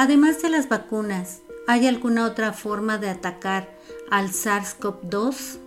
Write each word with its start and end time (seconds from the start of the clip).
Además 0.00 0.40
de 0.42 0.48
las 0.48 0.68
vacunas, 0.68 1.42
¿hay 1.66 1.88
alguna 1.88 2.24
otra 2.24 2.52
forma 2.52 2.98
de 2.98 3.10
atacar 3.10 3.76
al 4.08 4.28
SARS-CoV-2? 4.28 5.58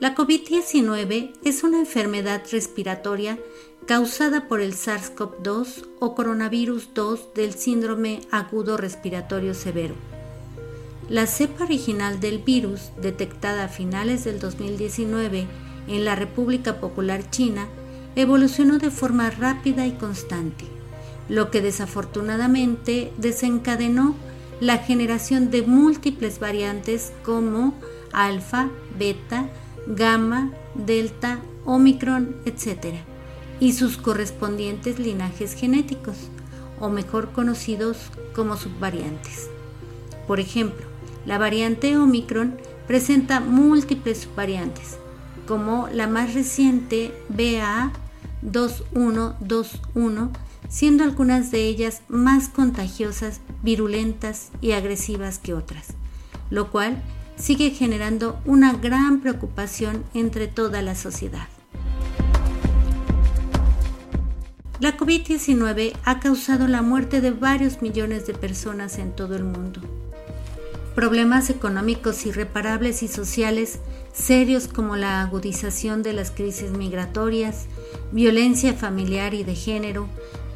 La 0.00 0.16
COVID-19 0.16 1.34
es 1.44 1.62
una 1.62 1.78
enfermedad 1.78 2.42
respiratoria 2.50 3.38
causada 3.86 4.48
por 4.48 4.60
el 4.60 4.74
SARS-CoV-2 4.74 5.86
o 6.00 6.16
coronavirus 6.16 6.92
2 6.92 7.34
del 7.34 7.54
síndrome 7.54 8.22
agudo 8.32 8.76
respiratorio 8.76 9.54
severo. 9.54 9.94
La 11.08 11.28
cepa 11.28 11.62
original 11.62 12.18
del 12.18 12.38
virus, 12.38 12.90
detectada 13.00 13.66
a 13.66 13.68
finales 13.68 14.24
del 14.24 14.40
2019 14.40 15.46
en 15.86 16.04
la 16.04 16.16
República 16.16 16.80
Popular 16.80 17.30
China, 17.30 17.68
evolucionó 18.16 18.78
de 18.78 18.90
forma 18.90 19.30
rápida 19.30 19.86
y 19.86 19.92
constante, 19.92 20.64
lo 21.28 21.50
que 21.50 21.60
desafortunadamente 21.60 23.12
desencadenó 23.18 24.16
la 24.58 24.78
generación 24.78 25.50
de 25.50 25.62
múltiples 25.62 26.40
variantes 26.40 27.12
como 27.24 27.74
alfa, 28.12 28.70
beta, 28.98 29.48
gamma, 29.86 30.50
delta, 30.74 31.40
omicron, 31.64 32.36
etc., 32.46 32.96
y 33.60 33.72
sus 33.72 33.96
correspondientes 33.96 34.98
linajes 34.98 35.54
genéticos, 35.54 36.16
o 36.80 36.90
mejor 36.90 37.32
conocidos 37.32 38.10
como 38.34 38.56
subvariantes. 38.56 39.48
Por 40.26 40.40
ejemplo, 40.40 40.86
la 41.24 41.38
variante 41.38 41.96
omicron 41.96 42.56
presenta 42.86 43.40
múltiples 43.40 44.18
subvariantes, 44.18 44.98
como 45.46 45.88
la 45.92 46.06
más 46.06 46.34
reciente 46.34 47.12
BA2121, 48.42 50.30
siendo 50.68 51.04
algunas 51.04 51.50
de 51.50 51.64
ellas 51.64 52.02
más 52.08 52.48
contagiosas, 52.48 53.40
virulentas 53.62 54.50
y 54.60 54.72
agresivas 54.72 55.38
que 55.38 55.54
otras, 55.54 55.88
lo 56.50 56.70
cual 56.70 57.02
sigue 57.36 57.70
generando 57.70 58.40
una 58.44 58.72
gran 58.72 59.20
preocupación 59.20 60.04
entre 60.14 60.48
toda 60.48 60.82
la 60.82 60.94
sociedad. 60.94 61.48
La 64.78 64.98
COVID-19 64.98 65.94
ha 66.04 66.20
causado 66.20 66.68
la 66.68 66.82
muerte 66.82 67.22
de 67.22 67.30
varios 67.30 67.80
millones 67.80 68.26
de 68.26 68.34
personas 68.34 68.98
en 68.98 69.12
todo 69.12 69.34
el 69.34 69.44
mundo. 69.44 69.80
Problemas 70.94 71.48
económicos 71.48 72.26
irreparables 72.26 73.02
y 73.02 73.08
sociales 73.08 73.78
serios 74.16 74.66
como 74.66 74.96
la 74.96 75.20
agudización 75.20 76.02
de 76.02 76.12
las 76.12 76.30
crisis 76.30 76.70
migratorias, 76.70 77.66
violencia 78.12 78.72
familiar 78.72 79.34
y 79.34 79.44
de 79.44 79.54
género, 79.54 80.08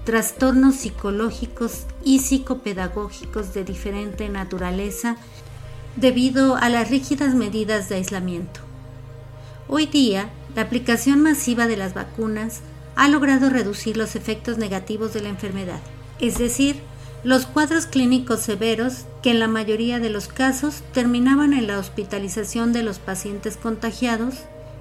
trastornos 0.05 0.77
psicológicos 0.77 1.85
y 2.03 2.21
psicopedagógicos 2.21 3.53
de 3.53 3.65
diferente 3.65 4.29
naturaleza 4.29 5.17
debido 5.97 6.57
a 6.57 6.69
las 6.71 6.89
rígidas 6.89 7.35
medidas 7.35 7.89
de 7.89 7.97
aislamiento. 7.97 8.61
Hoy 9.69 9.87
día, 9.87 10.31
la 10.57 10.63
aplicación 10.63 11.23
masiva 11.23 11.67
de 11.67 11.77
las 11.77 11.95
vacunas 11.95 12.61
ha 12.97 13.09
logrado 13.09 13.51
reducir 13.51 13.97
los 13.97 14.17
efectos 14.17 14.59
negativos 14.59 15.13
de 15.13 15.21
la 15.21 15.29
enfermedad, 15.29 15.81
es 16.19 16.39
decir, 16.39 16.81
los 17.23 17.47
cuadros 17.47 17.87
clínicos 17.87 18.41
severos 18.41 19.05
que 19.23 19.31
en 19.31 19.41
la 19.41 19.49
mayoría 19.49 19.99
de 19.99 20.11
los 20.11 20.29
casos 20.29 20.83
terminaban 20.93 21.53
en 21.53 21.67
la 21.67 21.79
hospitalización 21.79 22.73
de 22.73 22.83
los 22.83 22.99
pacientes 22.99 23.57
contagiados 23.57 24.37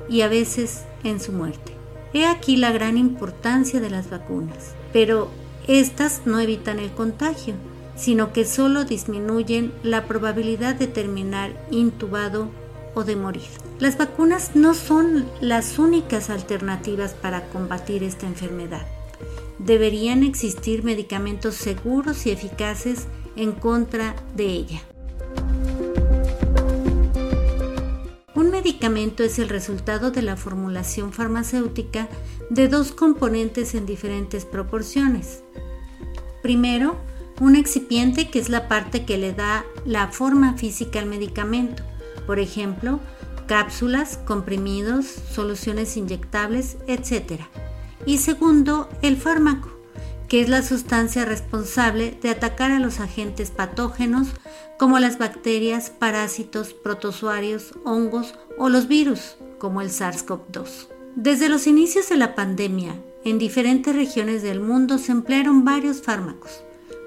y 0.09 0.21
a 0.21 0.29
veces 0.29 0.83
en 1.03 1.19
su 1.19 1.33
muerte. 1.33 1.73
He 2.13 2.25
aquí 2.25 2.55
la 2.55 2.71
gran 2.71 2.97
importancia 2.97 3.79
de 3.79 3.89
las 3.89 4.09
vacunas, 4.09 4.73
pero 4.93 5.29
estas 5.67 6.21
no 6.25 6.39
evitan 6.39 6.79
el 6.79 6.91
contagio, 6.91 7.55
sino 7.95 8.31
que 8.31 8.45
solo 8.45 8.85
disminuyen 8.85 9.73
la 9.83 10.05
probabilidad 10.05 10.75
de 10.75 10.87
terminar 10.87 11.51
intubado 11.69 12.49
o 12.95 13.03
de 13.03 13.15
morir. 13.15 13.49
Las 13.79 13.97
vacunas 13.97 14.55
no 14.55 14.73
son 14.73 15.25
las 15.41 15.77
únicas 15.77 16.29
alternativas 16.29 17.13
para 17.13 17.43
combatir 17.49 18.03
esta 18.03 18.25
enfermedad. 18.25 18.85
Deberían 19.59 20.23
existir 20.23 20.83
medicamentos 20.83 21.55
seguros 21.55 22.25
y 22.25 22.31
eficaces 22.31 23.07
en 23.35 23.51
contra 23.51 24.15
de 24.35 24.45
ella. 24.45 24.81
Un 28.35 28.51
medicamento 28.51 29.23
es 29.23 29.37
el 29.37 29.49
resultado 29.49 30.11
de 30.11 30.21
la 30.21 30.37
formulación 30.37 31.11
farmacéutica 31.11 32.07
de 32.49 32.67
dos 32.67 32.91
componentes 32.91 33.75
en 33.75 33.85
diferentes 33.85 34.45
proporciones. 34.45 35.43
Primero, 36.41 36.95
un 37.41 37.55
excipiente 37.55 38.29
que 38.29 38.39
es 38.39 38.49
la 38.49 38.67
parte 38.67 39.05
que 39.05 39.17
le 39.17 39.33
da 39.33 39.65
la 39.85 40.07
forma 40.07 40.57
física 40.57 40.99
al 40.99 41.05
medicamento, 41.05 41.83
por 42.25 42.39
ejemplo, 42.39 42.99
cápsulas, 43.47 44.17
comprimidos, 44.17 45.05
soluciones 45.05 45.97
inyectables, 45.97 46.77
etc. 46.87 47.41
Y 48.05 48.19
segundo, 48.19 48.89
el 49.01 49.17
fármaco, 49.17 49.69
que 50.27 50.41
es 50.41 50.49
la 50.49 50.61
sustancia 50.61 51.25
responsable 51.25 52.17
de 52.21 52.29
atacar 52.29 52.71
a 52.71 52.79
los 52.79 52.99
agentes 52.99 53.51
patógenos 53.51 54.29
como 54.77 54.99
las 54.99 55.17
bacterias, 55.17 55.89
parásitos, 55.89 56.73
protozoarios, 56.73 57.73
hongos 57.83 58.35
o 58.57 58.69
los 58.69 58.87
virus, 58.87 59.35
como 59.57 59.81
el 59.81 59.89
SARS-CoV-2. 59.89 60.87
Desde 61.15 61.49
los 61.49 61.67
inicios 61.67 62.07
de 62.09 62.17
la 62.17 62.35
pandemia, 62.35 62.95
en 63.25 63.39
diferentes 63.39 63.95
regiones 63.95 64.43
del 64.43 64.61
mundo 64.61 64.97
se 64.97 65.11
emplearon 65.11 65.65
varios 65.65 66.01
fármacos 66.01 66.63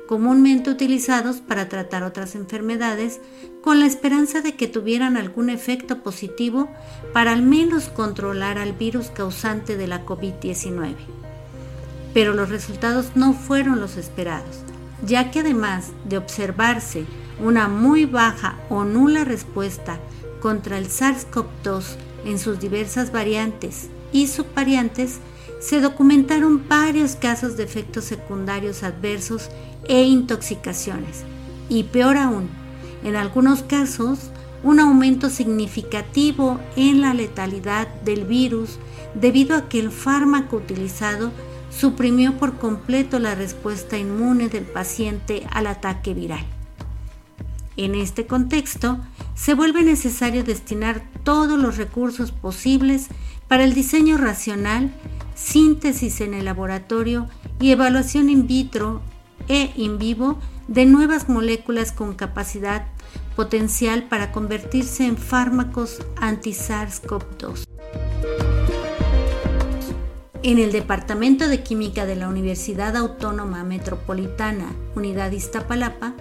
comúnmente 0.07 0.71
utilizados 0.71 1.37
para 1.37 1.69
tratar 1.69 2.03
otras 2.03 2.35
enfermedades 2.35 3.21
con 3.63 3.81
la 3.81 3.87
esperanza 3.87 4.41
de 4.41 4.55
que 4.55 4.69
tuvieran 4.69 5.17
algún 5.17 5.49
efecto 5.49 6.03
positivo 6.03 6.69
para 7.13 7.33
al 7.33 7.43
menos 7.43 7.89
controlar 7.89 8.59
al 8.59 8.73
virus 8.73 9.09
causante 9.11 9.77
de 9.77 9.87
la 9.87 10.05
COVID-19. 10.05 10.95
Pero 12.13 12.35
los 12.35 12.51
resultados 12.51 13.13
no 13.15 13.33
fueron 13.33 13.81
los 13.81 13.97
esperados, 13.97 14.59
ya 15.07 15.31
que 15.31 15.41
además 15.41 15.93
de 16.05 16.19
observarse 16.19 17.05
una 17.41 17.69
muy 17.69 18.05
baja 18.05 18.59
o 18.69 18.85
nula 18.85 19.25
respuesta 19.25 19.99
contra 20.41 20.79
el 20.79 20.89
SARS-CoV-2 20.89 21.85
en 22.25 22.39
sus 22.39 22.61
diversas 22.61 23.13
variantes 23.13 23.89
y 24.13 24.27
subvariantes, 24.27 25.21
se 25.63 25.81
documentaron 25.81 26.69
varios 26.69 27.15
casos 27.15 27.57
de 27.57 27.63
efectos 27.63 28.05
secundarios 28.05 28.83
adversos 28.83 29.49
e 29.89 30.03
intoxicaciones. 30.03 31.23
Y 31.69 31.85
peor 31.85 32.17
aún, 32.17 32.51
en 33.05 33.15
algunos 33.15 33.63
casos, 33.63 34.33
un 34.65 34.81
aumento 34.81 35.31
significativo 35.31 36.61
en 36.77 37.01
la 37.01 37.15
letalidad 37.15 37.87
del 38.03 38.25
virus 38.25 38.79
debido 39.15 39.57
a 39.57 39.69
que 39.69 39.79
el 39.79 39.93
fármaco 39.93 40.57
utilizado 40.57 41.31
suprimió 41.71 42.37
por 42.39 42.59
completo 42.59 43.19
la 43.21 43.35
respuesta 43.35 43.97
inmune 43.97 44.49
del 44.49 44.65
paciente 44.65 45.47
al 45.51 45.69
ataque 45.69 46.13
viral. 46.13 46.45
En 47.77 47.95
este 47.95 48.27
contexto, 48.27 48.99
se 49.35 49.55
vuelve 49.55 49.83
necesario 49.83 50.45
destinar 50.45 51.03
todos 51.25 51.59
los 51.59 51.77
recursos 51.79 52.33
posibles 52.33 53.09
para 53.49 53.65
el 53.65 53.75
diseño 53.75 54.19
racional, 54.19 54.93
síntesis 55.35 56.21
en 56.21 56.35
el 56.35 56.45
laboratorio 56.45 57.29
y 57.61 57.71
evaluación 57.71 58.29
in 58.29 58.47
vitro 58.47 59.01
e 59.49 59.73
in 59.77 59.99
vivo 59.99 60.39
de 60.69 60.87
nuevas 60.87 61.29
moléculas 61.29 61.93
con 61.93 62.15
capacidad 62.15 62.87
potencial 63.37 64.05
para 64.05 64.33
convertirse 64.33 65.07
en 65.07 65.17
fármacos 65.17 65.99
anti-SARS-CoV-2. 66.17 67.65
En 70.45 70.59
el 70.59 70.73
Departamento 70.73 71.47
de 71.47 71.63
Química 71.63 72.05
de 72.05 72.17
la 72.17 72.29
Universidad 72.29 72.97
Autónoma 72.97 73.63
Metropolitana, 73.63 74.73
Unidad 74.97 75.31
Iztapalapa, 75.31 76.15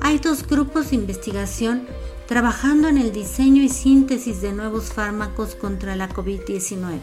hay 0.00 0.18
dos 0.18 0.46
grupos 0.46 0.90
de 0.90 0.96
investigación 0.96 1.86
trabajando 2.26 2.88
en 2.88 2.98
el 2.98 3.12
diseño 3.12 3.62
y 3.62 3.68
síntesis 3.68 4.42
de 4.42 4.52
nuevos 4.52 4.92
fármacos 4.92 5.54
contra 5.54 5.96
la 5.96 6.08
COVID-19. 6.08 6.98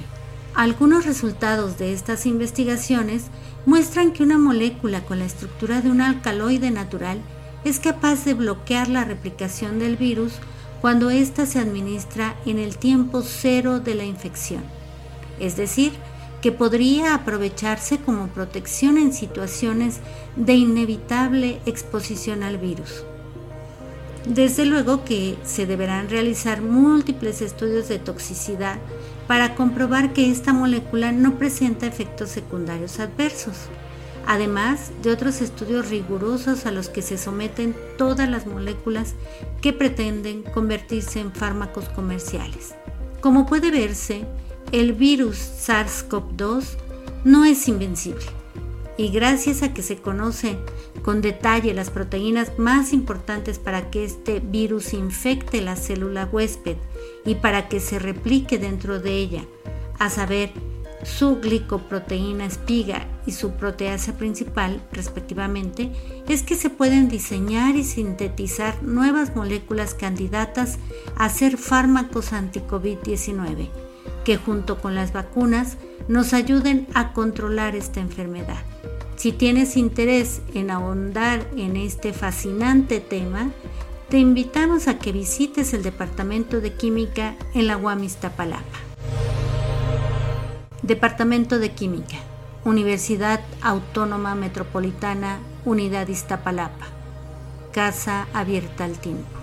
Algunos 0.59 1.05
resultados 1.05 1.77
de 1.77 1.93
estas 1.93 2.25
investigaciones 2.25 3.27
muestran 3.65 4.11
que 4.11 4.23
una 4.23 4.37
molécula 4.37 5.05
con 5.05 5.19
la 5.19 5.25
estructura 5.25 5.79
de 5.79 5.89
un 5.89 6.01
alcaloide 6.01 6.69
natural 6.69 7.21
es 7.63 7.79
capaz 7.79 8.25
de 8.25 8.33
bloquear 8.33 8.89
la 8.89 9.05
replicación 9.05 9.79
del 9.79 9.95
virus 9.95 10.33
cuando 10.81 11.11
ésta 11.11 11.45
se 11.45 11.59
administra 11.59 12.35
en 12.45 12.59
el 12.59 12.75
tiempo 12.75 13.21
cero 13.21 13.79
de 13.79 13.95
la 13.95 14.03
infección. 14.03 14.61
Es 15.39 15.55
decir, 15.55 15.93
que 16.41 16.51
podría 16.51 17.15
aprovecharse 17.15 17.97
como 17.99 18.27
protección 18.27 18.97
en 18.97 19.13
situaciones 19.13 19.99
de 20.35 20.55
inevitable 20.55 21.61
exposición 21.67 22.43
al 22.43 22.57
virus. 22.57 23.05
Desde 24.27 24.65
luego 24.65 25.05
que 25.05 25.37
se 25.45 25.65
deberán 25.65 26.09
realizar 26.09 26.61
múltiples 26.61 27.41
estudios 27.41 27.87
de 27.87 27.99
toxicidad 27.99 28.77
para 29.29 29.53
comprobar 29.53 30.11
que 30.11 30.31
esta 30.31 30.53
molécula 30.53 31.11
no 31.11 31.37
presenta 31.37 31.85
efectos 31.85 32.31
secundarios 32.31 32.99
adversos, 32.99 33.57
además 34.25 34.91
de 35.03 35.11
otros 35.11 35.41
estudios 35.41 35.87
rigurosos 35.87 36.65
a 36.65 36.71
los 36.71 36.89
que 36.89 37.03
se 37.03 37.15
someten 37.19 37.75
todas 37.95 38.27
las 38.27 38.47
moléculas 38.47 39.13
que 39.61 39.71
pretenden 39.71 40.41
convertirse 40.41 41.19
en 41.19 41.31
fármacos 41.31 41.89
comerciales. 41.89 42.73
Como 43.21 43.45
puede 43.45 43.69
verse, 43.69 44.25
el 44.71 44.93
virus 44.93 45.37
SARS-CoV-2 45.37 46.63
no 47.23 47.45
es 47.45 47.67
invencible 47.67 48.25
y 48.97 49.09
gracias 49.09 49.61
a 49.61 49.75
que 49.75 49.83
se 49.83 49.97
conocen 49.97 50.57
con 51.09 51.21
detalle 51.21 51.73
las 51.73 51.89
proteínas 51.89 52.59
más 52.59 52.93
importantes 52.93 53.57
para 53.57 53.89
que 53.89 54.05
este 54.05 54.41
virus 54.41 54.93
infecte 54.93 55.59
la 55.59 55.75
célula 55.75 56.29
huésped 56.31 56.77
y 57.25 57.33
para 57.33 57.67
que 57.67 57.79
se 57.79 57.97
replique 57.97 58.59
dentro 58.59 58.99
de 58.99 59.15
ella, 59.15 59.43
a 59.97 60.11
saber, 60.11 60.51
su 61.01 61.37
glicoproteína 61.37 62.45
espiga 62.45 63.07
y 63.25 63.31
su 63.31 63.53
proteasa 63.53 64.19
principal, 64.19 64.83
respectivamente, 64.91 65.91
es 66.27 66.43
que 66.43 66.53
se 66.53 66.69
pueden 66.69 67.09
diseñar 67.09 67.75
y 67.75 67.85
sintetizar 67.85 68.83
nuevas 68.83 69.35
moléculas 69.35 69.95
candidatas 69.95 70.77
a 71.15 71.27
ser 71.29 71.57
fármacos 71.57 72.33
anti-COVID-19, 72.33 73.69
que 74.23 74.37
junto 74.37 74.79
con 74.79 74.93
las 74.93 75.11
vacunas 75.11 75.77
nos 76.07 76.33
ayuden 76.33 76.87
a 76.93 77.13
controlar 77.13 77.75
esta 77.75 77.99
enfermedad. 77.99 78.63
Si 79.19 79.33
tienes 79.33 79.75
interés 79.75 80.39
en 80.53 80.71
ahondar 80.71 81.45
en 81.57 81.75
este 81.75 82.13
fascinante 82.13 83.01
tema, 83.01 83.51
te 84.07 84.17
invitamos 84.17 84.87
a 84.87 84.97
que 84.97 85.11
visites 85.11 85.73
el 85.73 85.83
Departamento 85.83 86.61
de 86.61 86.71
Química 86.71 87.35
en 87.53 87.67
la 87.67 87.75
UAM 87.75 88.01
Iztapalapa. 88.05 88.63
Departamento 90.83 91.59
de 91.59 91.73
Química, 91.73 92.15
Universidad 92.63 93.41
Autónoma 93.61 94.35
Metropolitana, 94.35 95.39
Unidad 95.65 96.07
Iztapalapa. 96.07 96.87
Casa 97.73 98.25
abierta 98.31 98.85
al 98.85 98.99
tiempo. 98.99 99.38